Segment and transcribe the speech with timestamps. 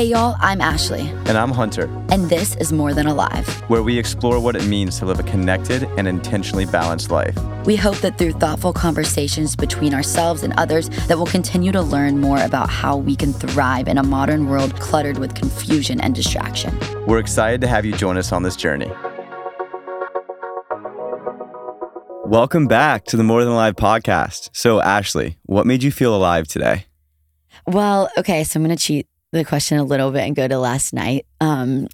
[0.00, 3.46] Hey, y'all, I'm Ashley, And I'm Hunter, and this is More Than Alive.
[3.68, 7.36] where we explore what it means to live a connected and intentionally balanced life.
[7.66, 12.18] We hope that through thoughtful conversations between ourselves and others that we'll continue to learn
[12.18, 16.74] more about how we can thrive in a modern world cluttered with confusion and distraction.
[17.06, 18.90] We're excited to have you join us on this journey.
[22.24, 24.48] Welcome back to the More Than Alive podcast.
[24.54, 26.86] So, Ashley, what made you feel alive today?
[27.66, 30.58] Well, okay, so I'm going to cheat the question a little bit and go to
[30.58, 31.26] last night.
[31.40, 31.88] Um,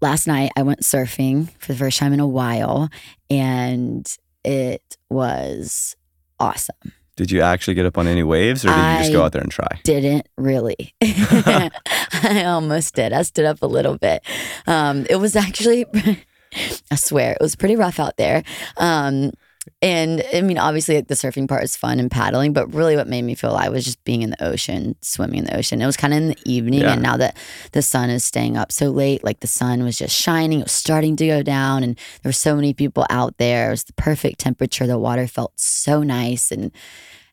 [0.00, 2.88] last night, I went surfing for the first time in a while,
[3.30, 4.06] and
[4.44, 5.96] it was
[6.38, 6.92] awesome.
[7.16, 9.42] Did you actually get up on any waves or did you just go out there
[9.42, 9.66] and try?
[9.82, 10.94] didn't really.
[11.00, 13.12] I almost did.
[13.12, 14.22] I stood up a little bit.
[14.68, 15.84] Um, it was actually,
[16.92, 18.44] I swear, it was pretty rough out there.
[18.76, 19.32] Um,
[19.80, 23.06] and I mean, obviously, like the surfing part is fun and paddling, but really what
[23.06, 25.80] made me feel alive was just being in the ocean, swimming in the ocean.
[25.80, 26.94] It was kind of in the evening, Yeah.
[26.94, 27.36] and now that
[27.72, 30.72] the sun is staying up so late, like the sun was just shining, it was
[30.72, 33.68] starting to go down, and there were so many people out there.
[33.68, 34.86] It was the perfect temperature.
[34.86, 36.72] The water felt so nice, and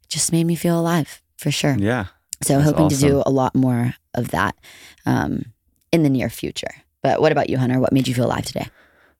[0.07, 1.75] just made me feel alive for sure.
[1.79, 2.05] Yeah.
[2.43, 4.55] So hoping to do a lot more of that
[5.05, 5.45] um,
[5.91, 6.75] in the near future.
[7.01, 7.79] But what about you, Hunter?
[7.79, 8.67] What made you feel alive today?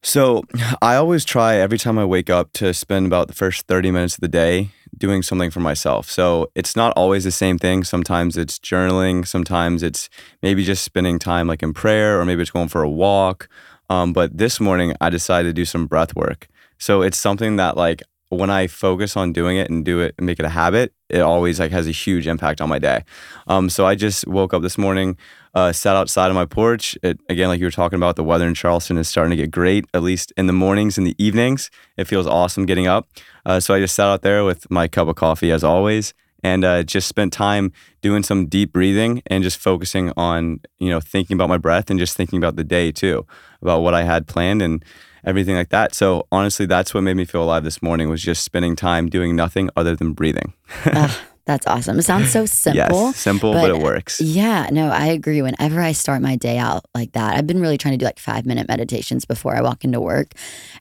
[0.06, 0.44] So,
[0.84, 4.14] I always try every time I wake up to spend about the first 30 minutes
[4.14, 6.11] of the day doing something for myself.
[6.11, 7.84] So, it's not always the same thing.
[7.84, 10.08] Sometimes it's journaling, sometimes it's
[10.44, 13.50] maybe just spending time like in prayer, or maybe it's going for a walk.
[13.89, 16.50] Um, but this morning, I decided to do some breath work.
[16.78, 20.25] So, it's something that like when I focus on doing it and do it and
[20.25, 23.03] make it a habit, it always like has a huge impact on my day.
[23.47, 25.17] Um, so I just woke up this morning,
[25.53, 26.97] uh, sat outside on my porch.
[27.03, 29.51] It, again, like you were talking about, the weather in Charleston is starting to get
[29.51, 31.69] great, at least in the mornings and the evenings.
[31.97, 33.07] It feels awesome getting up.
[33.45, 36.63] Uh, so I just sat out there with my cup of coffee as always and
[36.63, 41.35] uh, just spent time doing some deep breathing and just focusing on, you know, thinking
[41.35, 43.25] about my breath and just thinking about the day too,
[43.61, 44.83] about what I had planned and
[45.25, 45.93] everything like that.
[45.95, 49.36] So honestly, that's what made me feel alive this morning was just spending time doing
[49.36, 50.53] nothing other than breathing.
[50.86, 51.11] Ugh,
[51.45, 51.99] that's awesome.
[51.99, 53.05] It sounds so simple.
[53.08, 54.19] Yes, simple, but, but- it uh, works.
[54.19, 55.41] Yeah, no, I agree.
[55.43, 58.17] Whenever I start my day out like that, I've been really trying to do like
[58.19, 60.31] five minute meditations before I walk into work,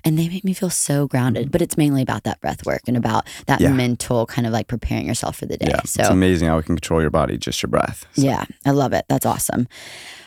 [0.05, 1.51] and they make me feel so grounded.
[1.53, 3.73] But it's mainly about that breath work and about that Yeah.
[3.73, 5.67] mental kind of like preparing yourself for the day.
[5.69, 8.07] Yeah, so it's amazing how we can control your body, just your breath.
[8.15, 9.05] So- Yeah, I love it.
[9.09, 9.69] That's awesome.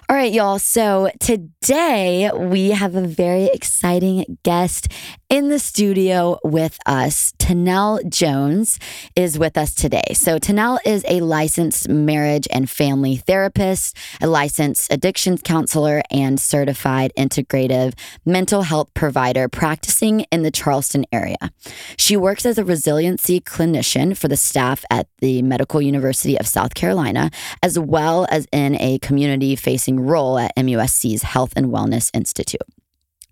[0.10, 0.58] All right, y'all.
[0.58, 4.88] So today we have a very exciting guest
[5.30, 7.34] in the studio with us.
[7.38, 8.80] Tenelle Jones
[9.18, 10.14] is with us today.
[10.14, 17.12] So Tenelle is a licensed marriage and family therapist, a licensed addictions counselor, and certified
[17.18, 17.94] integrative
[18.26, 21.52] mental health provider practicing in the Charleston area.
[21.98, 26.76] She works as a resiliency clinician for the staff at the Medical University of South
[26.76, 27.30] Carolina,
[27.62, 32.62] as well as in a community facing role at MUSC's Health and Wellness Institute.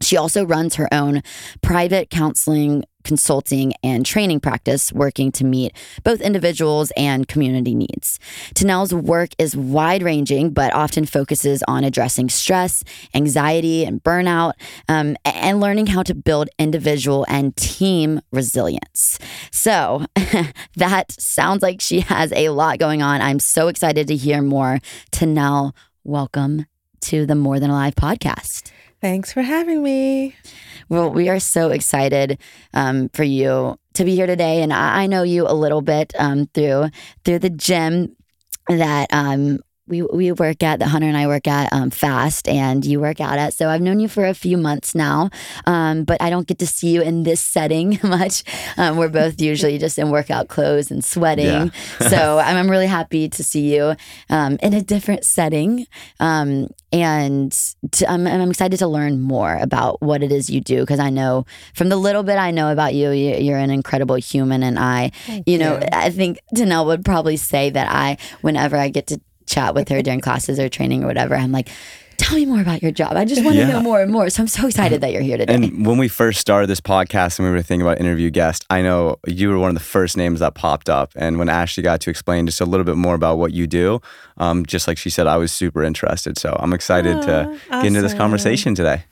[0.02, 1.24] She also runs her own
[1.62, 5.72] private counseling, consulting, and training practice, working to meet
[6.04, 8.20] both individuals and community needs.
[8.54, 12.84] Tenelle's work is wide ranging, but often focuses on addressing stress,
[13.14, 14.54] anxiety, and burnout,
[14.90, 19.18] um, and learning how to build individual and team resilience.
[19.52, 20.06] So
[20.76, 23.22] that sounds like she has a lot going on.
[23.22, 24.80] I'm so excited to hear more.
[25.12, 25.74] Tenelle,
[26.06, 26.68] welcome
[27.02, 28.72] to the More Than Alive podcast.
[29.02, 30.36] Thanks for having me.
[30.88, 32.40] Well, we are so excited
[32.76, 36.14] um, for you to be here today, and I, I know you a little bit
[36.18, 36.90] um, through
[37.24, 38.16] through the gym
[38.68, 42.84] that um, we we work at, that Hunter and I work at um, Fast, and
[42.84, 43.54] you work out at.
[43.54, 45.30] So I've known you for a few months now,
[45.66, 48.44] um, but I don't get to see you in this setting much.
[48.78, 51.72] Um, we're both usually just in workout clothes and sweating.
[52.10, 53.96] so I'm, I'm really happy to see you
[54.30, 55.86] um, in a different setting.
[56.20, 57.52] Um, and
[57.92, 61.10] to, I'm, I'm excited to learn more about what it is you do because I
[61.10, 64.64] know from the little bit I know about you, you you're an incredible human.
[64.64, 65.80] And I, Thank you know.
[65.92, 70.02] I think Tenelle would probably say that I, whenever I get to chat with her
[70.02, 71.70] during classes or training or whatever, I'm like,
[72.18, 73.14] tell me more about your job.
[73.14, 74.30] I just want to know more and more.
[74.30, 75.54] So I'm so excited that you're here today.
[75.54, 78.82] And when we first started this podcast and we were thinking about interview guests, I
[78.82, 81.12] know you were one of the first names that popped up.
[81.16, 84.02] And when Ashley got to explain just a little bit more about what you do,
[84.38, 86.38] um, just like she said, I was super interested.
[86.38, 89.04] So I'm excited to Aw, get into this conversation today.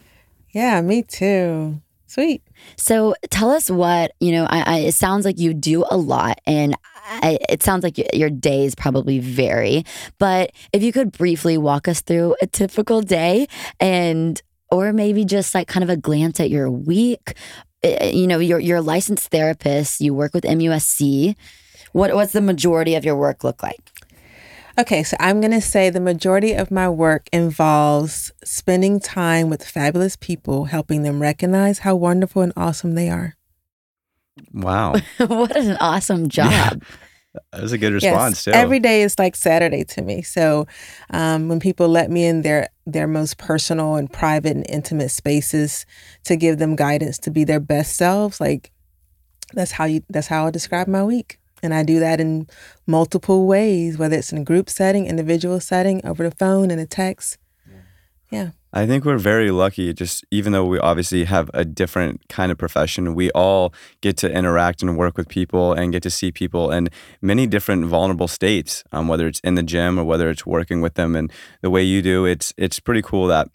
[0.51, 1.81] Yeah, me too.
[2.07, 2.43] Sweet.
[2.77, 4.45] So tell us what you know.
[4.45, 8.29] I, I it sounds like you do a lot, and I, it sounds like your
[8.29, 9.85] days probably vary.
[10.19, 13.47] But if you could briefly walk us through a typical day,
[13.79, 14.41] and
[14.71, 17.35] or maybe just like kind of a glance at your week.
[17.85, 20.01] Uh, You know, you're you're a licensed therapist.
[20.01, 21.35] You work with MUSC.
[21.91, 23.91] What what's the majority of your work look like?
[24.79, 29.63] Okay, so I'm going to say the majority of my work involves spending time with
[29.63, 33.35] fabulous people, helping them recognize how wonderful and awesome they are.
[34.53, 34.93] Wow.
[35.17, 36.51] what an awesome job.
[36.51, 36.73] Yeah.
[37.51, 38.59] That was a good response yes, too.
[38.59, 40.21] Every day is like Saturday to me.
[40.21, 40.67] So
[41.09, 45.85] um, when people let me in their their most personal and private and intimate spaces
[46.25, 48.71] to give them guidance to be their best selves, like
[49.53, 51.39] that's how you that's how I describe my week.
[51.63, 52.47] And I do that in
[52.85, 56.85] multiple ways, whether it's in a group setting, individual setting, over the phone, in a
[56.85, 57.37] text.
[58.29, 58.51] Yeah.
[58.75, 62.57] I think we're very lucky, just even though we obviously have a different kind of
[62.57, 63.71] profession, we all
[64.01, 66.89] get to interact and work with people and get to see people in
[67.21, 70.95] many different vulnerable states, um, whether it's in the gym or whether it's working with
[70.95, 71.15] them.
[71.15, 71.31] And
[71.61, 73.47] the way you do, it's it's pretty cool that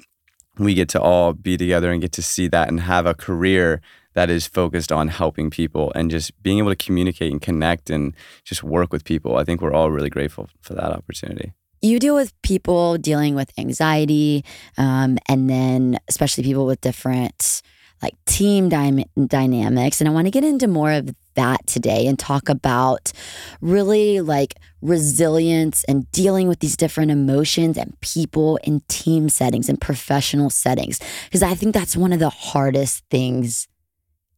[0.56, 3.80] we get to all be together and get to see that and have a career
[4.14, 8.14] that is focused on helping people and just being able to communicate and connect and
[8.44, 9.36] just work with people.
[9.36, 13.50] I think we're all really grateful for that opportunity you deal with people dealing with
[13.58, 14.44] anxiety
[14.76, 17.62] um, and then especially people with different
[18.02, 22.18] like team dy- dynamics and i want to get into more of that today and
[22.18, 23.12] talk about
[23.60, 29.80] really like resilience and dealing with these different emotions and people in team settings and
[29.80, 33.68] professional settings because i think that's one of the hardest things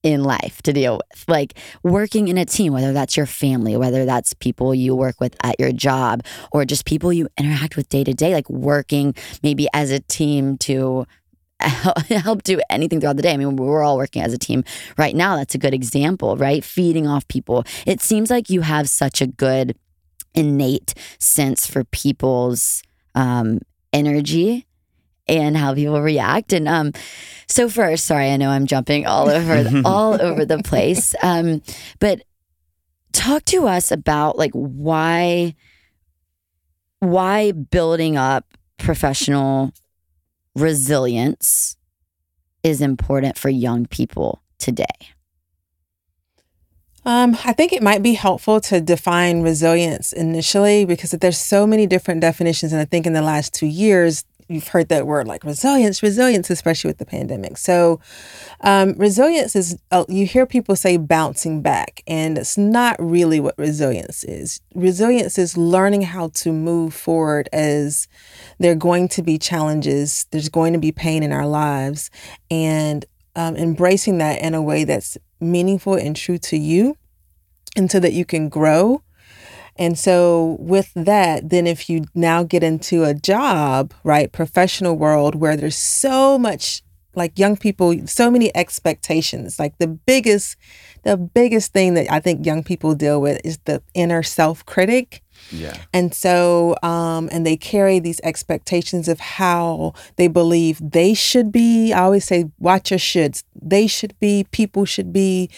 [0.02, 1.25] in life to deal with.
[1.29, 5.37] Like working in a team, whether that's your family, whether that's people you work with
[5.43, 9.69] at your job, or just people you interact with day to day, like working maybe
[9.75, 11.06] as a team to
[11.61, 13.32] help do anything throughout the day.
[13.32, 14.64] I mean, we're all working as a team
[14.97, 15.37] right now.
[15.37, 16.64] That's a good example, right?
[16.64, 17.64] Feeding off people.
[17.87, 19.76] It seems like you have such a good
[20.35, 22.82] innate sense for people's
[23.14, 23.61] um,
[23.93, 24.67] energy
[25.38, 26.53] and how people react.
[26.53, 26.93] And um,
[27.47, 31.15] so first, sorry, I know I'm jumping all over all over the place.
[31.23, 31.62] Um,
[31.99, 32.23] but
[33.12, 35.55] talk to us about like why
[37.00, 38.44] why building up
[38.79, 39.73] professional
[40.55, 41.77] resilience
[42.62, 44.85] is important for young people today.
[47.06, 51.87] Um, I think it might be helpful to define resilience initially because there's so many
[51.87, 55.44] different definitions, and I think in the last two years you've heard that word like
[55.44, 57.56] resilience, resilience, especially with the pandemic.
[57.56, 58.00] So,
[58.62, 63.56] um, resilience is, uh, you hear people say bouncing back, and it's not really what
[63.56, 64.61] resilience is.
[64.75, 68.08] Resilience is learning how to move forward as
[68.58, 72.11] there are going to be challenges, there's going to be pain in our lives,
[72.50, 73.05] and
[73.37, 76.96] um, embracing that in a way that's meaningful and true to you,
[77.76, 79.03] and so that you can grow
[79.76, 85.34] and so, with that, then if you now get into a job, right, professional world
[85.34, 86.82] where there's so much
[87.17, 90.56] like young people so many expectations like the biggest
[91.02, 95.20] the biggest thing that i think young people deal with is the inner self critic
[95.50, 95.76] yeah.
[95.93, 101.93] And so um and they carry these expectations of how they believe they should be.
[101.93, 103.43] I always say watch your shoulds.
[103.61, 104.44] They should be.
[104.50, 105.50] People should be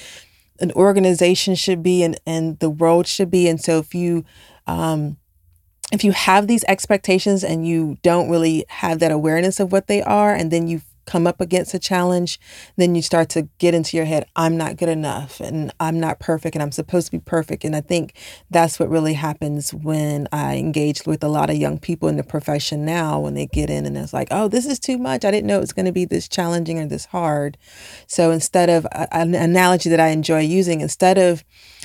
[0.60, 3.48] an organization should be and, and the world should be.
[3.48, 4.24] And so if you
[4.66, 5.16] um,
[5.92, 10.02] if you have these expectations and you don't really have that awareness of what they
[10.02, 12.38] are, and then you come up against a challenge,
[12.76, 16.20] then you start to get into your head, I'm not good enough and I'm not
[16.20, 17.64] perfect and I'm supposed to be perfect.
[17.64, 18.14] And I think
[18.50, 22.22] that's what really happens when I engage with a lot of young people in the
[22.22, 25.24] profession now when they get in and it's like, oh, this is too much.
[25.24, 27.58] I didn't know it was going to be this challenging or this hard.
[28.06, 31.44] So instead of uh, an analogy that I enjoy using, instead of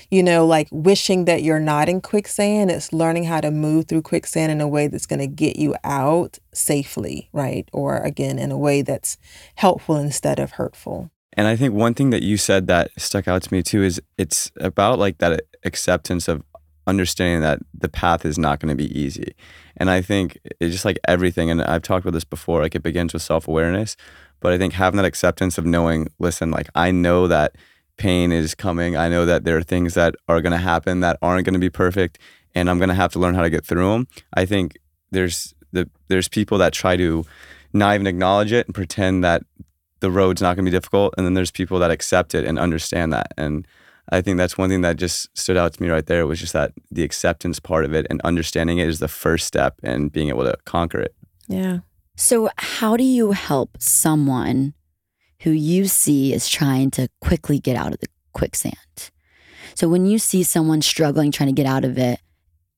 [0.09, 2.71] you know, like wishing that you're not in quicksand.
[2.71, 5.75] It's learning how to move through quicksand in a way that's going to get you
[5.83, 7.67] out safely, right?
[7.73, 9.17] Or again, in a way that's
[9.55, 11.11] helpful instead of hurtful.
[11.33, 14.01] And I think one thing that you said that stuck out to me too is
[14.17, 16.43] it's about like that acceptance of
[16.87, 19.35] understanding that the path is not going to be easy.
[19.75, 22.81] And I think it's just like everything, and I've talked about this before, like it
[22.81, 23.95] begins with self awareness.
[24.39, 27.55] But I think having that acceptance of knowing, listen, like I know that
[27.97, 28.95] pain is coming.
[28.95, 31.59] I know that there are things that are going to happen that aren't going to
[31.59, 32.19] be perfect,
[32.55, 34.07] and I'm going to have to learn how to get through them.
[34.33, 34.77] I think
[35.11, 37.25] there's the there's people that try to
[37.73, 39.43] not even acknowledge it and pretend that
[39.99, 42.59] the road's not going to be difficult, and then there's people that accept it and
[42.59, 43.33] understand that.
[43.37, 43.67] And
[44.09, 46.53] I think that's one thing that just stood out to me right there was just
[46.53, 50.29] that the acceptance part of it and understanding it is the first step and being
[50.29, 51.15] able to conquer it.
[51.47, 51.79] Yeah.
[52.15, 54.73] So, how do you help someone
[55.41, 59.11] who you see is trying to quickly get out of the quicksand.
[59.75, 62.19] So when you see someone struggling trying to get out of it,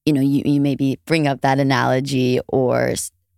[0.05, 2.93] you know, you, you maybe bring up that analogy or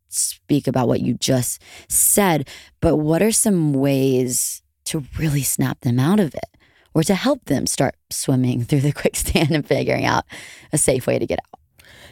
[0.10, 2.48] speak about what you just said.
[2.80, 6.58] But what are some ways to really snap them out of it
[6.94, 10.25] or to help them start swimming through the quicksand and figuring out
[10.74, 11.61] a safe way to get out?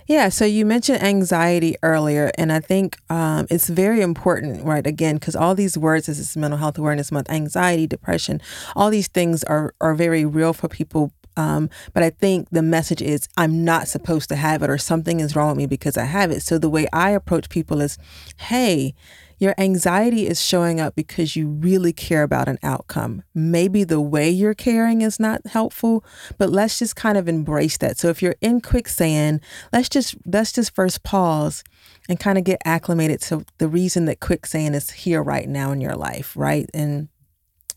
[0.10, 4.88] Yeah, so you mentioned anxiety earlier, and I think um, it's very important, right?
[4.88, 8.42] Again, because all these words, as it's Mental Health Awareness Month, anxiety, depression,
[8.76, 11.12] all these things are are very real for people.
[11.38, 15.20] Um, but I think the message is I'm not supposed to have it, or something
[15.20, 16.42] is wrong with me because I have it.
[16.42, 18.00] So the way I approach people is,
[18.38, 18.96] hey,
[19.40, 23.24] your anxiety is showing up because you really care about an outcome.
[23.34, 26.04] Maybe the way you're caring is not helpful,
[26.38, 27.98] but let's just kind of embrace that.
[27.98, 29.42] So if you're in quicksand,
[29.72, 31.64] let's just let's just first pause
[32.10, 35.80] and kind of get acclimated to the reason that quicksand is here right now in
[35.80, 36.70] your life, right?
[36.74, 37.08] And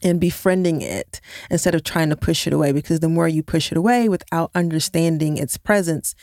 [0.03, 2.73] and befriending it instead of trying to push it away.
[2.73, 6.15] Because the more you push it away without understanding its presence,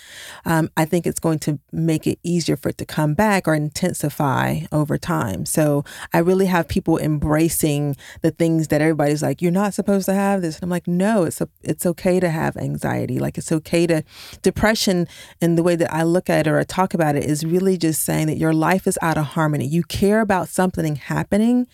[0.45, 3.53] um, I think it's going to make it easier for it to come back or
[3.53, 5.45] intensify over time.
[5.45, 5.83] So
[6.13, 10.41] I really have people embracing the things that everybody's like, you're not supposed to have
[10.41, 10.55] this.
[10.55, 13.19] And I'm like, no, it's a, it's okay to have anxiety.
[13.19, 14.03] Like it's okay to
[14.41, 15.07] depression.
[15.41, 17.77] And the way that I look at it or I talk about it is really
[17.77, 19.67] just saying that your life is out of harmony.
[19.67, 21.67] You care about something happening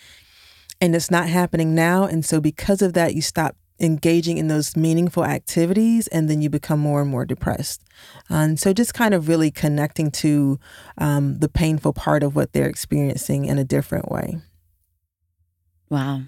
[0.80, 2.04] and it's not happening now.
[2.04, 6.48] And so, because of that, you stop engaging in those meaningful activities and then you
[6.48, 7.82] become more and more depressed.
[8.28, 10.58] And so, just kind of really connecting to
[10.98, 14.38] um, the painful part of what they're experiencing in a different way.
[15.88, 16.22] Wow.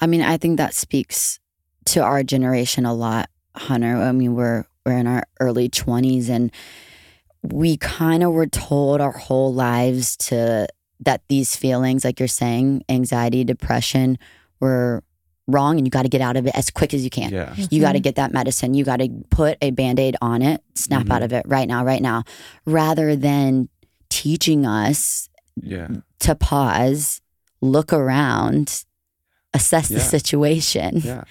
[0.00, 1.40] I mean, I think that speaks
[1.86, 3.96] to our generation a lot, Hunter.
[3.96, 6.50] I mean, we're we're in our early 20s and
[7.42, 10.66] we kind of were told our whole lives to
[11.00, 14.18] that these feelings, like you're saying, anxiety, depression,
[14.60, 15.02] were
[15.46, 17.32] wrong and you got to get out of it as quick as you can.
[17.32, 17.54] Yeah.
[17.70, 18.74] You got to get that medicine.
[18.74, 21.10] You got to put a band aid on it, snap Mhm.
[21.12, 22.24] out of it right now, right now,
[22.66, 23.68] rather than
[24.10, 25.28] teaching us
[25.62, 25.88] Yeah.
[26.20, 27.20] to pause,
[27.62, 28.84] look around,
[29.54, 31.24] assess the situation, Yeah.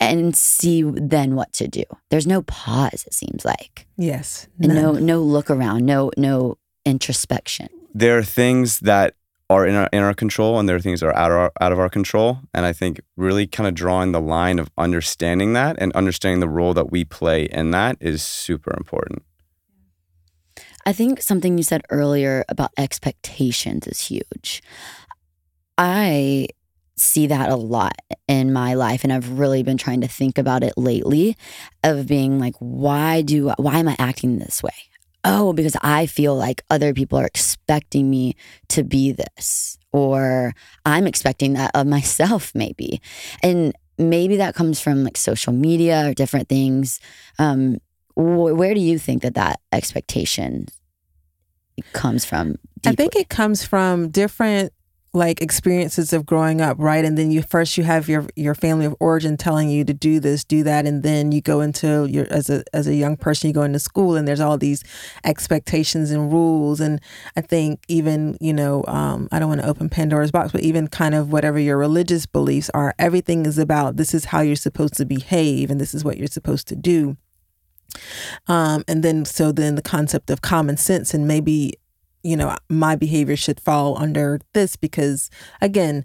[0.00, 1.84] and see then what to do.
[2.08, 3.86] There's no pause, it seems like.
[3.96, 4.48] Yes.
[4.60, 7.68] And no no look around, no no introspection.
[7.94, 9.14] There are things that
[9.50, 11.52] are in our in our control and there are things that are out of our,
[11.60, 15.54] out of our control and I think really kind of drawing the line of understanding
[15.54, 19.22] that and understanding the role that we play in that is super important.
[20.84, 24.62] I think something you said earlier about expectations is huge.
[25.76, 26.48] I
[26.96, 30.62] see that a lot in my life and I've really been trying to think about
[30.62, 31.36] it lately
[31.84, 34.87] of being like why do why am I acting this way?
[35.24, 38.36] Oh, because I feel like other people are expecting me
[38.68, 40.52] to be this or
[40.84, 43.00] I'm expecting that of myself maybe.
[43.42, 47.00] And maybe that comes from like social media or different things.
[47.38, 47.78] Um
[48.14, 50.66] wh- where do you think that that expectation
[51.92, 52.56] comes from?
[52.84, 54.72] I think it comes from different
[55.12, 57.04] like experiences of growing up, right?
[57.04, 60.20] And then you first you have your your family of origin telling you to do
[60.20, 63.48] this, do that, and then you go into your as a as a young person,
[63.48, 64.84] you go into school and there's all these
[65.24, 66.80] expectations and rules.
[66.80, 67.00] And
[67.36, 70.88] I think even, you know, um, I don't want to open Pandora's box, but even
[70.88, 74.94] kind of whatever your religious beliefs are, everything is about this is how you're supposed
[74.94, 77.16] to behave and this is what you're supposed to do.
[78.46, 81.72] Um, and then so then the concept of common sense and maybe
[82.22, 86.04] you know my behavior should fall under this because again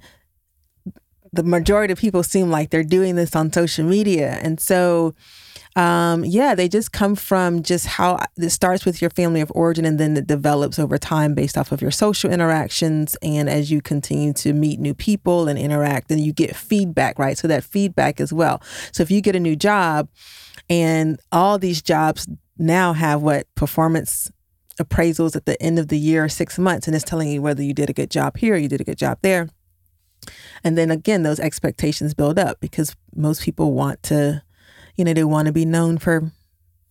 [1.33, 4.39] the majority of people seem like they're doing this on social media.
[4.41, 5.13] And so
[5.75, 9.85] um, yeah they just come from just how it starts with your family of origin
[9.85, 13.17] and then it develops over time based off of your social interactions.
[13.23, 17.37] And as you continue to meet new people and interact then you get feedback right?
[17.37, 18.61] So that feedback as well.
[18.91, 20.09] So if you get a new job
[20.69, 22.27] and all these jobs
[22.59, 23.47] now have what?
[23.55, 24.31] Performance
[24.81, 27.73] appraisals at the end of the year, six months, and it's telling you whether you
[27.73, 29.49] did a good job here, you did a good job there.
[30.63, 34.41] And then again, those expectations build up because most people want to,
[34.95, 36.31] you know, they want to be known for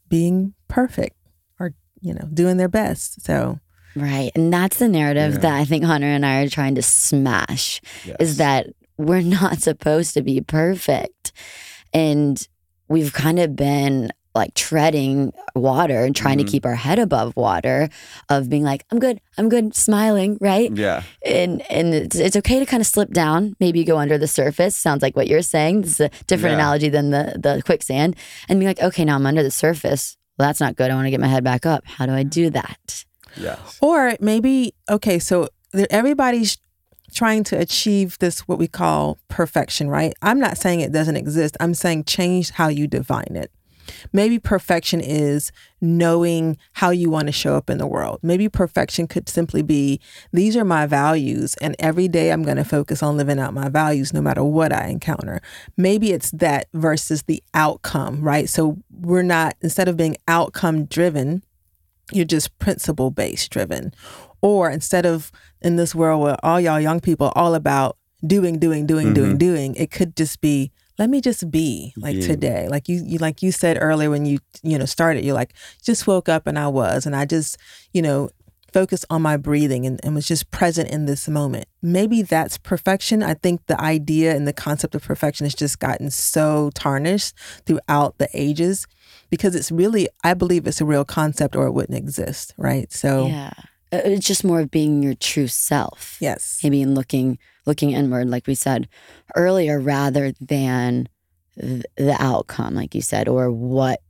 [0.08, 1.16] being perfect
[1.58, 3.22] or, you know, doing their best.
[3.22, 3.58] So,
[3.94, 4.30] Right.
[4.34, 5.38] And that's the narrative Yeah.
[5.40, 8.16] that I think Hunter and I are trying to smash Yes.
[8.20, 11.32] is that we're not supposed to be perfect.
[11.92, 12.46] And
[12.88, 16.46] we've kind of been like treading water and trying Mhm.
[16.46, 17.88] to keep our head above water
[18.28, 20.70] of being like, I'm good, I'm good, smiling, right?
[20.74, 21.02] Yeah.
[21.24, 24.74] And and it's, it's okay to kind of slip down, maybe go under the surface.
[24.76, 25.82] Sounds like what you're saying.
[25.82, 26.60] This is a different Yeah.
[26.60, 28.16] analogy than the the quicksand.
[28.48, 30.16] And be like, okay, now I'm under the surface.
[30.38, 30.90] Well, that's not good.
[30.90, 31.84] I want to get my head back up.
[31.86, 33.04] How do I do that?
[33.36, 33.78] Yes.
[33.80, 35.48] or maybe, okay, so
[35.90, 36.58] everybody's
[37.14, 40.14] trying to achieve this, what we call perfection, right?
[40.22, 41.56] I'm not saying it doesn't exist.
[41.60, 43.50] I'm saying change how you define it.
[44.12, 48.20] Maybe perfection is knowing how you want to show up in the world.
[48.22, 50.00] Maybe perfection could simply be
[50.32, 53.68] these are my values, and every day I'm going to focus on living out my
[53.68, 55.40] values no matter what I encounter.
[55.76, 58.48] Maybe it's that versus the outcome, right?
[58.48, 61.42] So we're not, instead of being outcome driven,
[62.12, 63.92] you're just principle based driven.
[64.40, 67.96] Or instead of in this world where all y'all young people all about
[68.26, 69.14] doing, doing, doing, Mhm.
[69.14, 70.70] doing, doing, it could just be
[71.02, 72.26] let me just be like Being.
[72.28, 72.68] today.
[72.68, 76.06] Like you, you like you said earlier when you you know started, you're like just
[76.06, 77.56] woke up and I was and I just
[77.92, 78.30] you know
[78.72, 81.66] focused on my breathing and, and was just present in this moment.
[81.82, 83.20] Maybe that's perfection.
[83.20, 87.34] I think the idea and the concept of perfection has just gotten so tarnished
[87.66, 88.86] throughout the ages
[89.28, 92.90] because it's really, I believe it's a real concept or it wouldn't exist, right?
[92.92, 93.50] So, Yeah.
[93.92, 96.16] Uh, It's just more of being your true self.
[96.20, 96.60] yes.
[96.62, 98.88] Maybe in looking looking inward, like we said
[99.36, 101.08] earlier, rather than
[101.56, 104.00] the outcome, like you said, or what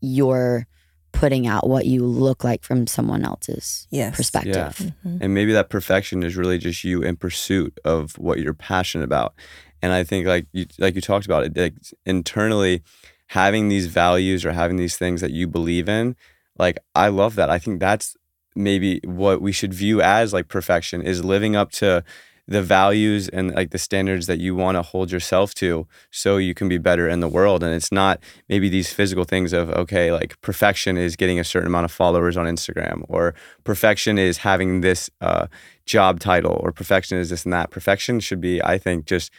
[0.00, 0.66] you're
[1.12, 4.16] putting out, what you look like from someone else's Yes.
[4.16, 4.92] perspective.
[5.04, 5.18] Mhm.
[5.20, 9.34] And maybe that perfection is really just you in pursuit of what you're passionate about.
[9.82, 11.74] And I think like you like you talked about it, like
[12.06, 12.82] internally
[13.28, 16.14] having these values or having these things that you believe in,
[16.58, 17.50] like I love that.
[17.50, 18.16] I think that's
[18.58, 22.04] maybe what we should view as like perfection is living up to
[22.48, 26.54] the values and like the standards that you want to hold yourself to so you
[26.54, 27.62] can be better in the world.
[27.62, 31.66] And it's not maybe these physical things of okay like perfection is getting a certain
[31.66, 33.34] amount of followers on instagram or
[33.64, 35.46] perfection is having this uh,
[35.84, 37.70] job title or perfection is this and that.
[37.70, 39.30] Perfection should be i think just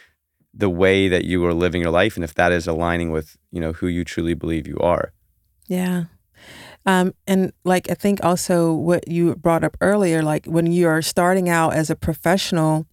[0.54, 3.60] the way that you are living your life and if that is aligning with you
[3.60, 5.12] know who you truly believe you are.
[5.66, 6.04] Yeah.
[6.90, 11.02] Um, and like I think also what you brought up earlier, like when you are
[11.02, 12.84] starting out as a professional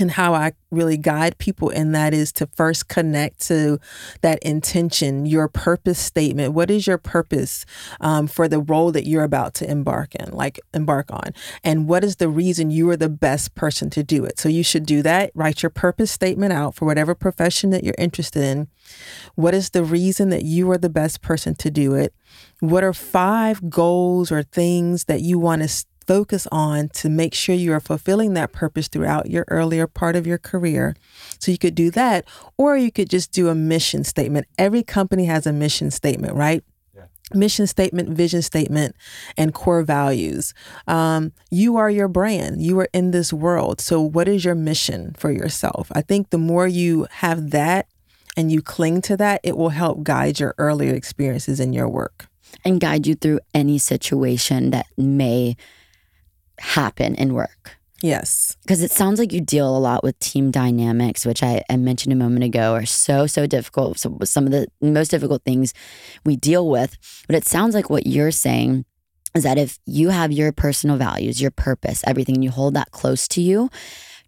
[0.00, 3.78] and how I really guide people in that is to first connect to
[4.20, 6.54] that intention, your purpose statement.
[6.54, 7.66] What is your purpose
[8.00, 11.34] um, for the role that you're about to embark in, like embark on?
[11.64, 14.38] And what is the reason you are the best person to do it?
[14.38, 15.30] So you should do that.
[15.34, 18.68] Write your purpose statement out for whatever profession that you're interested in.
[19.34, 22.14] What is the reason that you are the best person to do it?
[22.60, 27.54] What are five goals or things that you want to focus on to make sure
[27.54, 30.96] you are fulfilling that purpose throughout your earlier part of your career?
[31.38, 32.24] So you could do that,
[32.56, 34.46] or you could just do a mission statement.
[34.58, 36.64] Every company has a mission statement, right?
[37.32, 38.96] Mission statement, vision statement,
[39.36, 40.52] and core values.
[40.88, 42.60] Um, you are your brand.
[42.60, 43.80] You are in this world.
[43.80, 45.92] So, what is your mission for yourself?
[45.92, 47.86] I think the more you have that
[48.36, 52.26] and you cling to that, it will help guide your earlier experiences in your work.
[52.64, 55.56] And guide you through any situation that may
[56.60, 57.76] happen in work.
[58.02, 58.56] Yes.
[58.62, 62.14] because it sounds like you deal a lot with team dynamics, which I, I mentioned
[62.14, 63.98] a moment ago are so, so difficult.
[63.98, 65.74] So, some of the most difficult things
[66.24, 66.96] we deal with.
[67.26, 68.86] But it sounds like what you're saying
[69.34, 72.90] is that if you have your personal values, your purpose, everything, and you hold that
[72.90, 73.68] close to you,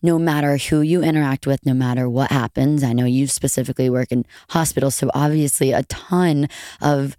[0.02, 4.12] no matter who you interact with, no matter what happens, I know you specifically work
[4.12, 6.48] in hospitals, so obviously a ton
[6.80, 7.16] of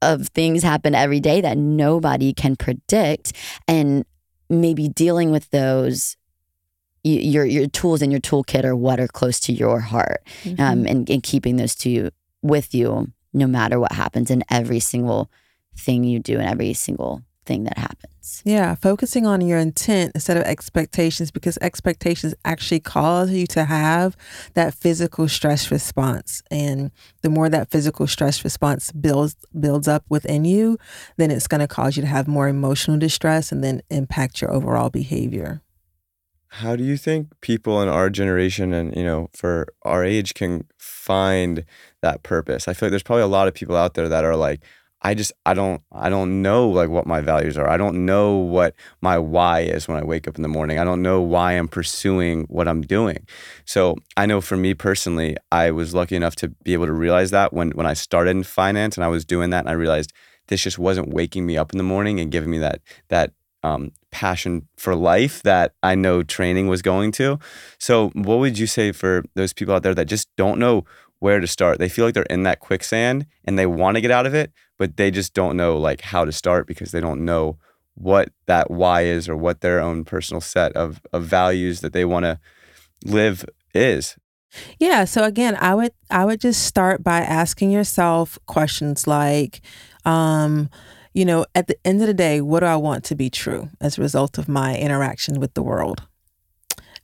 [0.00, 3.32] of things happen every day that nobody can predict,
[3.66, 4.04] and
[4.48, 6.16] maybe dealing with those
[7.04, 10.22] your your tools in your toolkit are what are close to your heart
[10.58, 12.10] um, and, and keeping those to you
[12.42, 15.30] with you no matter what happens in every single
[15.76, 20.36] thing you do and every single thing that happens Yeah, focusing on your intent instead
[20.36, 24.16] of expectations because expectations actually cause you to have
[24.54, 26.42] that physical stress response.
[26.50, 26.90] And
[27.22, 30.78] the more that physical stress response builds builds up within you,
[31.16, 34.52] then it's going to cause you to have more emotional distress and then impact your
[34.52, 35.62] overall behavior.
[36.50, 40.66] How do you think people in our generation and you know for our age can
[40.78, 41.64] find
[42.02, 42.68] that purpose?
[42.68, 44.60] I feel like there's probably a lot of people out there that are like,
[45.02, 47.68] I just I don't I don't know like what my values are.
[47.68, 50.78] I don't know what my why is when I wake up in the morning.
[50.78, 53.26] I don't know why I'm pursuing what I'm doing.
[53.64, 57.30] So I know for me personally, I was lucky enough to be able to realize
[57.30, 60.12] that when when I started in finance and I was doing that and I realized
[60.48, 63.32] this just wasn't waking me up in the morning and giving me that that
[63.62, 67.38] um, passion for life that I know training was going to.
[67.78, 70.84] So, what would you say for those people out there that just don't know
[71.18, 71.78] where to start?
[71.78, 74.52] They feel like they're in that quicksand and they want to get out of it,
[74.78, 77.58] but they just don't know like how to start because they don't know
[77.94, 82.04] what that why is or what their own personal set of, of values that they
[82.04, 82.38] want to
[83.04, 84.16] live is.
[84.78, 89.60] Yeah, so again, I would I would just start by asking yourself questions like
[90.04, 90.70] um
[91.14, 93.70] you know, at the end of the day, what do I want to be true
[93.80, 96.07] as a result of my interaction with the world?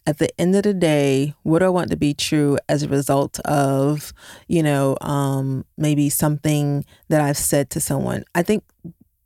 [0.06, 2.88] At the end of the day, what do I want to be true as a
[2.88, 4.12] result of,
[4.48, 8.24] you know, um, maybe something that I've said to someone?
[8.34, 8.64] I think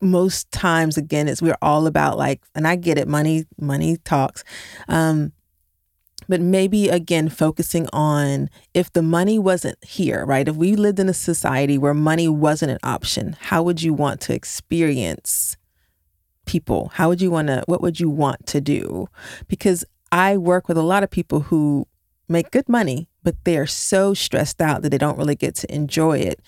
[0.00, 4.44] most times, again, it's we're all about like, and I get it, money, money talks.
[4.86, 5.32] Um,
[6.28, 11.08] but maybe again focusing on if the money wasn't here right if we lived in
[11.08, 15.56] a society where money wasn't an option how would you want to experience
[16.48, 16.90] people?
[16.94, 19.08] How would you want to, what would you want to do?
[19.46, 21.86] Because I work with a lot of people who
[22.28, 25.74] make good money, but they are so stressed out that they don't really get to
[25.74, 26.40] enjoy it.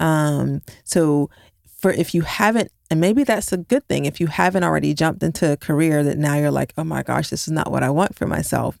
[0.00, 1.30] Um, so,
[1.78, 5.22] for if you haven't, and maybe that's a good thing, if you haven't already jumped
[5.22, 7.90] into a career that now you're like, oh my gosh, this is not what I
[7.90, 8.78] want for myself.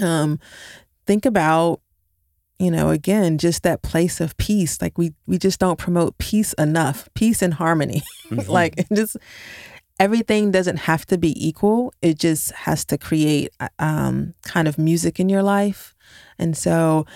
[0.00, 0.38] Um,
[1.06, 1.80] think about
[2.58, 6.52] you know again just that place of peace like we we just don't promote peace
[6.54, 8.50] enough peace and harmony mm-hmm.
[8.50, 9.16] like just
[9.98, 11.92] everything doesn't have to be equal.
[12.02, 15.94] It just has to create um, kind of music in your life.
[16.38, 17.06] And so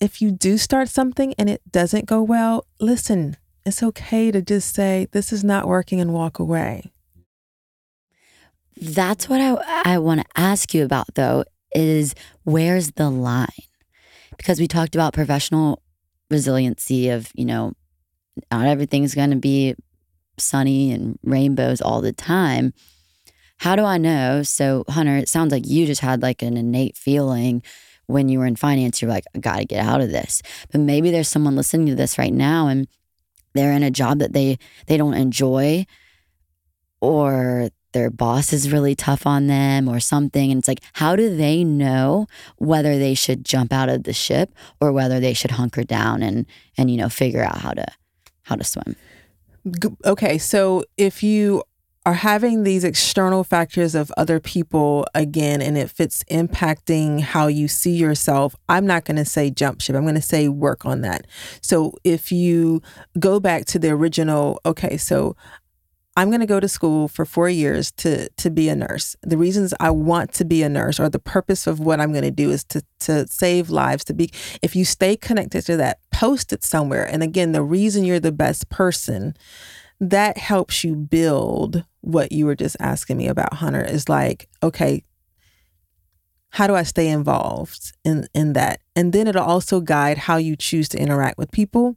[0.00, 4.74] if you do start something and it doesn't go well listen it's okay to just
[4.74, 6.90] say this is not working and walk away.
[8.76, 11.44] That's what i, I want to ask you about though
[11.74, 13.48] is where's the line?
[14.36, 15.82] Because we talked about professional
[16.30, 17.74] resiliency of, you know,
[18.50, 19.76] not everything's going to be
[20.40, 22.72] sunny and rainbows all the time.
[23.58, 24.42] How do I know?
[24.42, 27.62] So, Hunter, it sounds like you just had like an innate feeling
[28.06, 29.00] when you were in finance.
[29.00, 30.42] You're like, I got to get out of this.
[30.72, 32.88] But maybe there's someone listening to this right now and
[33.54, 35.86] they're in a job that they they don't enjoy
[37.00, 40.50] or their boss is really tough on them or something.
[40.50, 44.54] And it's like, how do they know whether they should jump out of the ship
[44.80, 47.86] or whether they should hunker down and and you know figure out how to
[48.42, 48.96] how to swim?
[50.06, 51.62] Okay, so if you
[52.06, 57.68] are having these external factors of other people again and if it's impacting how you
[57.68, 61.02] see yourself i'm not going to say jump ship i'm going to say work on
[61.02, 61.26] that.
[61.60, 62.80] So if you
[63.18, 65.36] go back to the original okay so
[66.16, 69.16] I'm going to go to school for four years to to be a nurse.
[69.22, 72.24] The reasons I want to be a nurse, or the purpose of what I'm going
[72.24, 74.04] to do, is to to save lives.
[74.04, 77.04] To be, if you stay connected to that, post it somewhere.
[77.04, 79.36] And again, the reason you're the best person,
[80.00, 83.84] that helps you build what you were just asking me about, Hunter.
[83.84, 85.04] Is like, okay,
[86.50, 88.80] how do I stay involved in in that?
[88.96, 91.96] And then it'll also guide how you choose to interact with people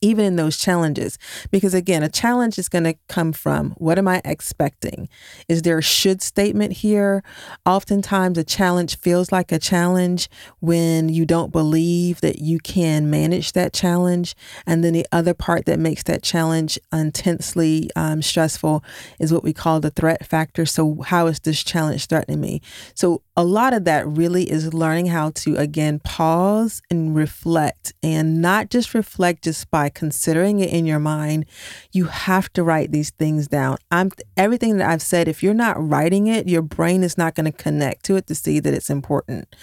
[0.00, 1.18] even in those challenges.
[1.50, 5.08] Because again, a challenge is going to come from what am I expecting?
[5.48, 7.22] Is there a should statement here?
[7.66, 10.28] Oftentimes, a challenge feels like a challenge
[10.60, 14.34] when you don't believe that you can manage that challenge.
[14.66, 18.82] And then the other part that makes that challenge intensely um, stressful
[19.18, 20.64] is what we call the threat factor.
[20.64, 22.62] So, how is this challenge threatening me?
[22.94, 28.40] So, a lot of that really is learning how to, again, pause and reflect and
[28.42, 31.46] not just reflect just by considering it in your mind,
[31.92, 33.78] you have to write these things down.
[33.90, 37.50] I'm everything that I've said, if you're not writing it, your brain is not going
[37.50, 39.54] to connect to it to see that it's important.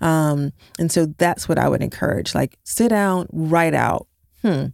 [0.00, 2.34] Um, and so that's what I would encourage.
[2.34, 4.06] Like sit down, write out,
[4.42, 4.66] hmm,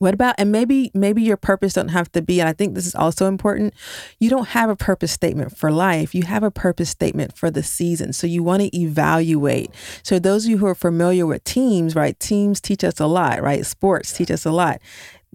[0.00, 2.86] what about and maybe maybe your purpose don't have to be and I think this
[2.86, 3.74] is also important.
[4.18, 6.14] You don't have a purpose statement for life.
[6.14, 8.14] You have a purpose statement for the season.
[8.14, 9.70] So you want to evaluate.
[10.02, 12.18] So those of you who are familiar with teams, right?
[12.18, 13.64] Teams teach us a lot, right?
[13.66, 14.80] Sports teach us a lot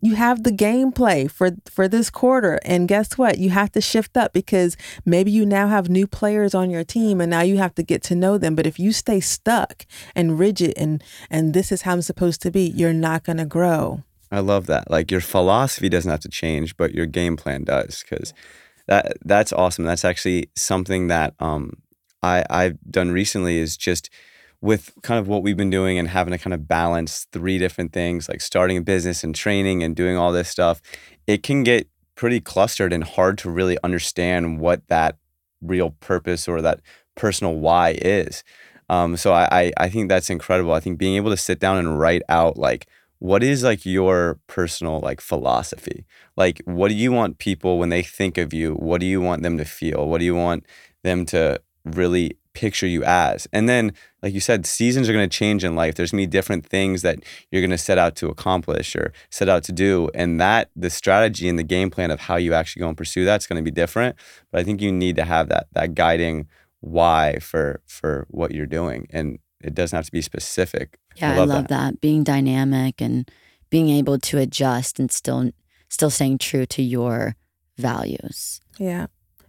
[0.02, 4.18] you have the gameplay for for this quarter and guess what you have to shift
[4.18, 4.76] up because
[5.06, 8.04] maybe you now have new players on your team and now you have to get
[8.04, 11.94] to know them but if you stay stuck and rigid and and this is how
[11.94, 14.04] I'm supposed to be you're not going to grow
[14.36, 14.92] I love that.
[14.92, 18.34] Like your philosophy doesn't have to change, but your game plan does, because
[18.88, 19.86] that that's awesome.
[19.86, 21.78] That's actually something that um,
[22.22, 24.10] I I've done recently is just
[24.62, 27.94] with kind of what we've been doing and having to kind of balance three different
[27.94, 30.82] things, like starting a business and training and doing all this stuff.
[31.28, 35.18] It can get pretty clustered and hard to really understand what that
[35.62, 36.82] real purpose or that
[37.16, 38.44] personal why is.
[38.90, 40.74] Um, so I, I I think that's incredible.
[40.74, 42.88] I think being able to sit down and write out like
[43.26, 46.06] what is like your personal like philosophy?
[46.38, 49.42] Like what do you want people when they think of you what do you want
[49.42, 50.08] them to feel?
[50.08, 50.66] What do you want
[51.04, 53.48] them to really picture you as?
[53.52, 55.96] And then like you said seasons are going to change in life.
[55.96, 57.20] There's going to be different things that
[57.52, 60.92] you're going to set out to accomplish or set out to do and that the
[60.92, 63.64] strategy and the game plan of how you actually go and pursue that's going to
[63.64, 64.16] be different
[64.52, 66.48] but i think you need to have that that guiding
[66.82, 71.00] why for for what you're doing and it doesn't have to be specific.
[71.16, 71.94] Yeah, I love, I love that.
[71.94, 72.02] that.
[72.02, 73.30] Being dynamic and
[73.70, 75.52] being able to adjust and still
[75.90, 77.36] still staying true to your
[77.78, 78.62] values.
[78.78, 79.08] Yeah.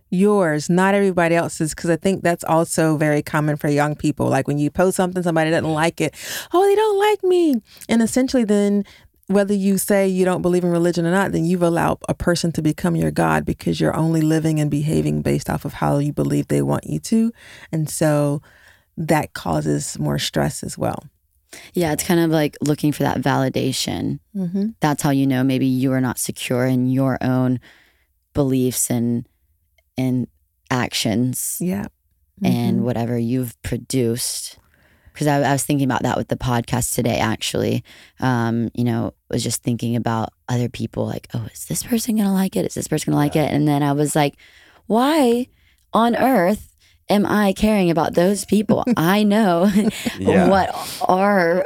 [0.08, 4.28] Yours, not everybody else's, because I think that's also very common for young people.
[4.28, 6.14] Like when you post something, somebody doesn't like it.
[6.52, 7.60] Oh, they don't like me.
[7.88, 8.84] And essentially, then
[9.26, 12.52] whether you say you don't believe in religion or not, then you've allowed a person
[12.52, 16.12] to become your God because you're only living and behaving based off of how you
[16.12, 17.32] believe they want you to.
[17.72, 18.40] And so
[18.96, 21.04] that causes more stress as well.
[21.74, 24.18] Yeah, it's kind of like looking for that validation.
[24.34, 24.68] Mm-hmm.
[24.80, 27.60] That's how you know maybe you are not secure in your own
[28.34, 29.26] beliefs and
[29.96, 30.26] and
[30.70, 31.86] actions Yeah.
[32.42, 32.82] and Mhm.
[32.82, 34.58] whatever you've produced.
[35.12, 37.82] Because I, I was thinking about that with the podcast today, actually.
[38.20, 42.26] Um, you know, was just thinking about other people like, oh, is this person going
[42.28, 42.66] to like it?
[42.66, 43.50] Is this person going to like it?
[43.50, 44.34] And then I was like,
[44.86, 45.46] why
[45.94, 46.75] on earth
[47.08, 48.84] am I caring about those people?
[48.96, 49.70] I know
[50.18, 50.48] Yeah.
[50.48, 50.68] what
[51.08, 51.64] our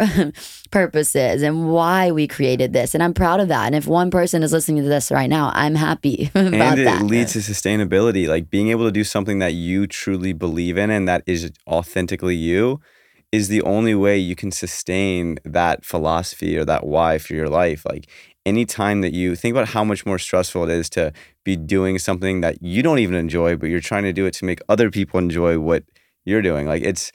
[0.70, 2.94] purpose is and why we created this.
[2.94, 3.66] And I'm proud of that.
[3.66, 6.84] And if one person is listening to this right now, I'm happy about and it
[6.84, 7.02] that.
[7.02, 11.08] leads to sustainability like being able to do something that you truly believe in and
[11.08, 12.80] that is authentically you
[13.32, 17.84] is the only way you can sustain that philosophy or that why for your life
[17.84, 18.08] like
[18.46, 21.12] anytime that you think about how much more stressful it is to
[21.44, 24.44] be doing something that you don't even enjoy but you're trying to do it to
[24.44, 25.84] make other people enjoy what
[26.24, 26.66] you're doing.
[26.66, 27.12] Like it's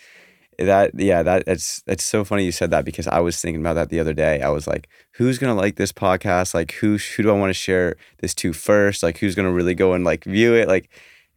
[0.58, 3.74] that yeah that it's it's so funny you said that because i was thinking about
[3.74, 4.42] that the other day.
[4.42, 6.54] I was like who's gonna like this podcast?
[6.54, 9.04] Like who who do i want to share this to first?
[9.04, 10.68] Like who's gonna really go and like view it?
[10.68, 10.90] Like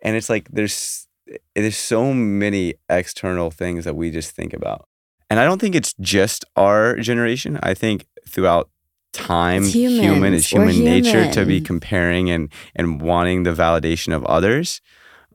[0.03, 1.09] and it's like there's
[1.55, 4.87] there's so many external things that we just think about.
[5.31, 7.59] And i don't think it's just our generation.
[7.63, 8.71] I think throughout
[9.13, 14.15] time It's human it's We're human nature to be comparing and and wanting the validation
[14.15, 14.81] of others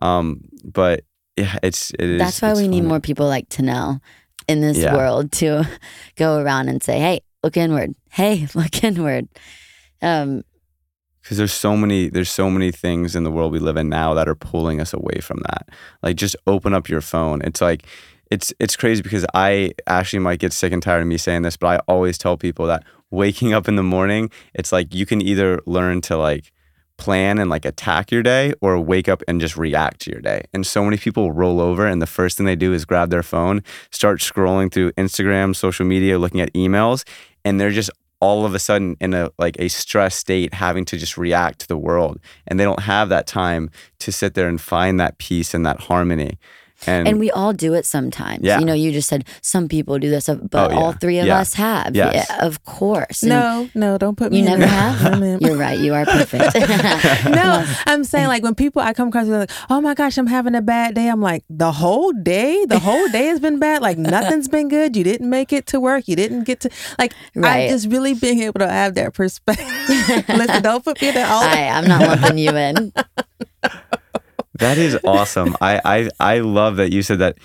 [0.02, 1.04] um but
[1.36, 4.00] yeah it's it is That's why we need more people like Tenelle
[4.48, 4.94] in this Yeah.
[4.96, 5.64] world to
[6.16, 7.96] go around and say, "Hey, look inward.
[8.12, 9.28] Hey, look inward."
[10.02, 10.44] Um,
[11.22, 14.14] because there's so many there's so many things in the world we live in now
[14.14, 15.70] that are pulling us away from that
[16.02, 17.86] like just open up your phone it's like
[18.30, 21.56] it's it's crazy because i actually might get sick and tired of me saying this
[21.56, 22.84] but i always tell people that
[23.14, 26.52] waking up in the morning it's like you can either learn to like
[26.98, 30.44] plan and like attack your day or wake up and just react to your day.
[30.54, 33.24] And so many people roll over and the first thing they do is grab their
[33.24, 37.04] phone start scrolling through instagram social media looking at emails
[37.44, 37.90] and they're just
[38.24, 41.68] all of a sudden in a like a stress state having to just react to
[41.68, 42.20] the world.
[42.48, 45.82] And they don't have that time to sit there and find that peace and that
[45.82, 46.38] harmony
[46.88, 48.44] and, and we all do it sometimes.
[48.44, 48.60] Yeah.
[48.60, 50.98] You know, you just said some people do this, uh, but Oh, all yeah.
[50.98, 51.40] three of Yeah.
[51.40, 51.96] us have.
[51.96, 52.28] Yes.
[52.30, 53.24] Yeah, of course.
[53.24, 54.40] And No, no, don't put me.
[54.40, 54.70] You in never that.
[55.00, 55.12] have?
[55.14, 55.40] No, ma'am.
[55.42, 55.80] You're right.
[55.80, 56.56] You are perfect.
[57.26, 60.28] no, I'm saying like when people I come across they're like, oh my gosh, I'm
[60.28, 61.08] having a bad day.
[61.10, 63.82] I'm like, the whole day, the whole day has been bad.
[63.82, 64.96] Like nothing's been good.
[64.96, 66.08] You didn't make it to work.
[66.08, 66.70] You didn't get to
[67.00, 67.14] like.
[67.36, 67.66] Right.
[67.66, 69.66] I just really being able to have that perspective.
[70.30, 71.44] Listen, don't put me in that all.
[71.44, 72.94] I, I'm not lumping you in.
[74.60, 77.38] That is awesome I, I i love that you said that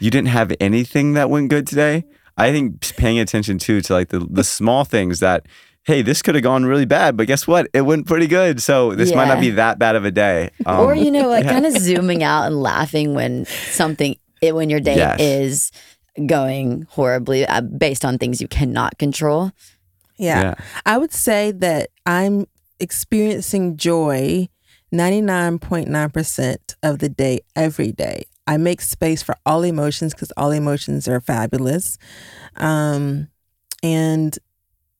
[0.00, 2.04] you didn't have anything that went good today
[2.36, 5.46] i think paying attention too to like the, the small things that
[5.84, 8.94] hey this could have gone really bad but guess what it went pretty good so
[8.94, 11.52] this might not be that bad of a day Um, or you know, like yeah.
[11.52, 15.20] kind of zooming out and laughing when something it, when your day Yes.
[15.20, 15.72] is
[16.26, 19.50] going horribly uh, based on things you cannot control.
[20.18, 20.40] yeah.
[20.42, 20.54] yeah
[20.86, 22.46] I would say that I'm
[22.78, 24.48] experiencing joy
[24.92, 28.24] 99.9% of the day, every day.
[28.46, 31.96] I make space for all emotions because all emotions are fabulous.
[32.56, 33.28] Um,
[33.82, 34.36] and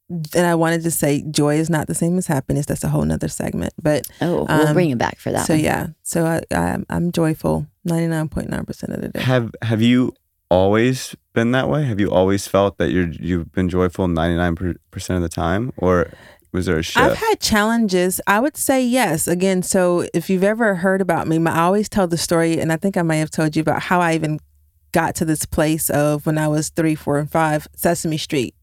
[0.08, 2.66] then I wanted to say joy is not the same as happiness.
[2.66, 3.72] That's a whole nother segment.
[3.82, 5.46] But Oh, we'll Um, bring it back for that.
[5.46, 5.64] so, one.
[5.64, 5.86] yeah.
[6.02, 9.20] So I, I, I'm joyful 99.9% of the day.
[9.20, 10.14] have have you
[10.50, 14.76] always been that way have you always felt that you're you've been joyful 99%
[15.16, 16.10] of the time or
[16.52, 18.20] was there a shift I've had challenges.
[18.26, 19.26] I would say yes.
[19.26, 22.76] Again, so if you've ever heard about me, I always tell the story, and I
[22.76, 24.38] think I may have told you about how I even
[24.92, 28.54] got to this place of when I was three, four, and five, Sesame Street.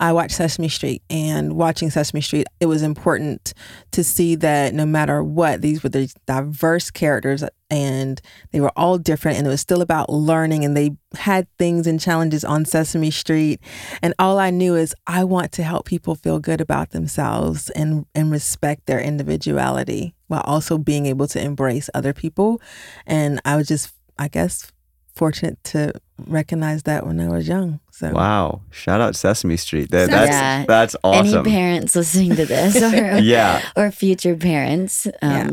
[0.00, 3.54] I watched Sesame Street, and watching Sesame Street, it was important
[3.92, 8.20] to see that no matter what, these were these diverse characters, and
[8.52, 10.90] they were all different, and it was still about learning, and they
[11.30, 13.58] had things and challenges on Sesame Street,
[14.02, 18.06] and all I knew is I want to help people feel good about themselves and
[18.14, 22.60] and respect their individuality while also being able to embrace other people,
[23.06, 24.70] and I was just, I guess,
[25.14, 25.92] fortunate to
[26.26, 27.80] recognize that when I was young.
[27.92, 30.64] So wow shout out sesame street that, that's Yeah.
[30.66, 35.06] that's awesome Any parents listening to this or, yeah or future parents.
[35.22, 35.50] Um, Yeah.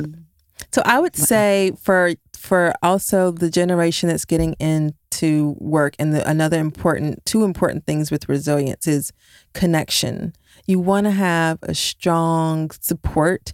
[0.73, 6.27] So I would say for for also the generation that's getting into work and the,
[6.27, 9.11] another important two important things with resilience is
[9.53, 10.33] connection.
[10.65, 13.53] You want to have a strong support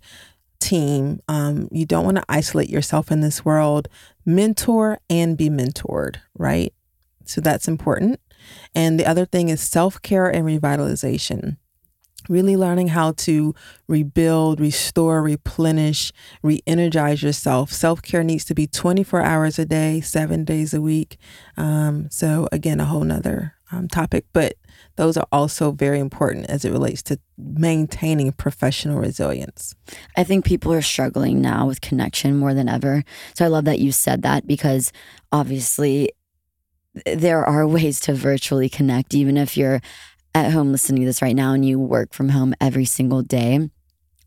[0.60, 1.22] team.
[1.28, 3.88] Um, you don't want to isolate yourself in this world.
[4.26, 6.74] Mentor and be mentored, right?
[7.26, 8.20] So that's important.
[8.76, 11.58] And the other thing is self care and revitalization.
[12.30, 13.54] Really learning how to
[13.88, 16.12] rebuild, restore, replenish,
[16.42, 17.72] re energize yourself.
[17.72, 21.18] Self care needs to be 24 hours a day, seven days a week.
[21.56, 24.26] Um, so, again, a whole nother um, topic.
[24.34, 24.56] But
[24.96, 29.76] those are also very important as it relates to maintaining professional resilience.
[30.16, 33.04] I think people are struggling now with connection more than ever.
[33.36, 34.92] So I love that you said that because
[35.32, 36.12] obviously
[37.06, 39.82] there are ways to virtually connect, even if you're
[40.46, 43.70] at home listening to this right now and you work from home every single day.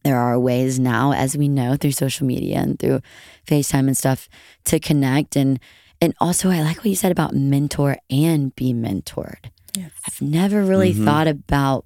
[0.03, 3.01] There are ways now, as we know, through social media and through
[3.47, 4.29] FaceTime and stuff
[4.65, 5.37] to connect.
[5.37, 5.61] And
[6.01, 9.51] and also I like what you said about mentor and be mentored.
[9.77, 9.91] Yes.
[10.07, 11.05] I've never really Mhm.
[11.05, 11.85] thought about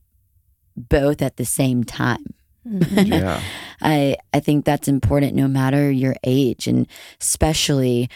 [0.77, 2.35] both at the same time.
[2.65, 3.43] Yeah.
[3.83, 6.87] I I think that's important no matter your age and
[7.21, 8.09] especially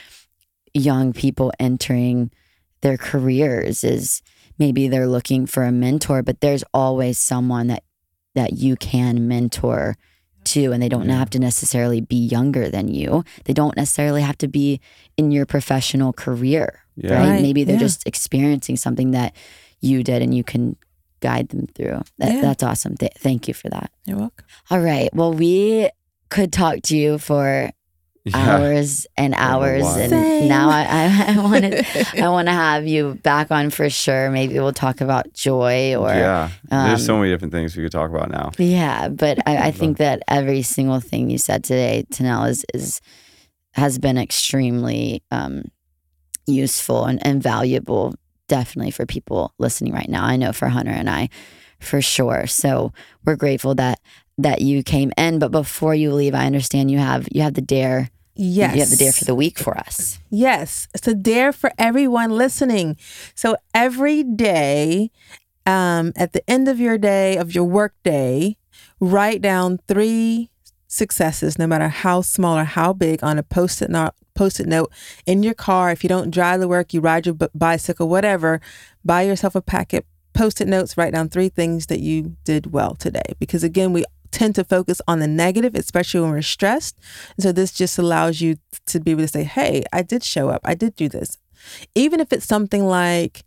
[0.72, 2.30] young people entering
[2.80, 4.22] their careers is
[4.58, 7.82] maybe they're looking for a mentor but there's always someone that
[8.34, 9.96] that you can mentor
[10.44, 11.18] to and they don't Yeah.
[11.18, 13.24] have to necessarily be younger than you.
[13.44, 14.80] They don't necessarily have to be
[15.16, 17.14] in your professional career, Yeah.
[17.18, 17.28] right?
[17.32, 17.80] Right, Maybe they're yeah.
[17.80, 19.34] just experiencing something that
[19.80, 20.76] you did and you can
[21.20, 22.00] guide them through.
[22.18, 22.40] That, Yeah.
[22.42, 22.96] That's awesome.
[22.96, 23.90] Th- thank you for that.
[24.06, 24.46] You're welcome.
[24.70, 25.12] All right.
[25.14, 25.90] Well, we
[26.30, 27.70] could talk to you for
[28.24, 28.36] Yeah.
[28.36, 30.48] hours and hours, and Same.
[30.48, 34.30] now I, I, I want to I want to have you back on for sure.
[34.30, 36.50] Maybe we'll talk about joy or yeah.
[36.68, 38.50] There's so um, many different things we could talk about now.
[38.58, 39.08] yeah.
[39.08, 43.00] But I, I think that every single thing you said today, Tenelle, is is
[43.72, 45.64] has been extremely um,
[46.46, 48.14] useful and, and valuable,
[48.48, 50.24] definitely for people listening right now.
[50.24, 51.28] I know for Hunter and I,
[51.80, 52.46] for sure.
[52.46, 52.92] So
[53.24, 54.00] we're grateful that
[54.38, 55.38] that you came in.
[55.38, 58.10] But before you leave, I understand you have you have the dare.
[58.34, 58.74] Yes.
[58.74, 60.20] You have the dare for the week for us.
[60.30, 62.96] Yes, it's a dare for everyone listening.
[63.34, 65.10] So every day,
[65.66, 68.56] um, at the end of your day, of your work day,
[69.00, 70.50] write down three
[70.86, 74.14] successes, no matter how small or how big, on a post-it note.
[74.34, 74.92] Post-it note
[75.26, 75.90] in your car.
[75.90, 78.60] If you don't drive to work, you ride your bicycle, whatever.
[79.04, 80.06] Buy yourself a packet.
[80.32, 80.96] Post-it notes.
[80.96, 83.34] Write down three things that you did well today.
[83.40, 86.98] Because again, we tend to focus on the negative, especially when we're stressed.
[87.36, 90.48] And so this just allows you to be able to say, hey, I did show
[90.50, 90.60] up.
[90.64, 91.38] I did do this.
[91.94, 93.44] Even if it's something like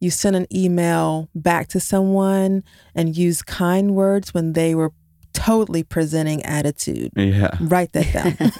[0.00, 2.62] you sent an email back to someone
[2.94, 4.92] and use kind words when they were
[5.32, 7.12] totally presenting attitude.
[7.16, 7.56] Yeah.
[7.60, 8.52] Write that down.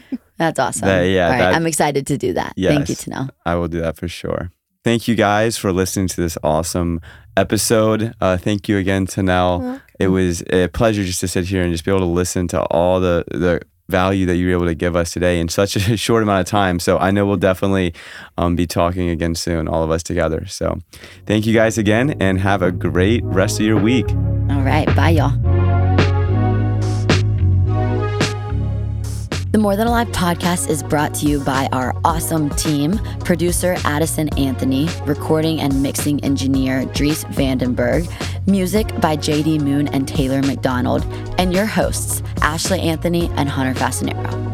[0.38, 0.88] That's awesome.
[0.88, 2.54] That- yeah, All right, that- I'm excited to do that.
[2.56, 3.04] Thank you, Yes.
[3.04, 3.30] Tenelle.
[3.46, 4.50] I will do that for sure.
[4.84, 7.00] Thank you guys for listening to this awesome
[7.36, 8.14] episode.
[8.20, 9.80] Uh, thank you again, Tenelle.
[10.00, 12.62] It was a pleasure just to sit here and just be able to listen to
[12.64, 15.96] all the the value that you were able to give us today in such a
[16.06, 16.80] short amount of time.
[16.80, 17.94] So I know we'll definitely
[18.38, 20.46] um, be talking again soon, all of us together.
[20.46, 20.78] So
[21.26, 24.08] thank you guys again, and have a great rest of your week.
[24.50, 24.86] All right.
[24.96, 25.61] Bye, y'all.
[29.52, 34.30] The More Than Alive podcast is brought to you by our awesome team producer Addison
[34.38, 38.08] Anthony, recording and mixing engineer Dries Vandenberg,
[38.46, 41.04] music by JD Moon and Taylor MacDonald,
[41.36, 44.51] and your hosts, Ashley Anthony and Hunter Fasanaro.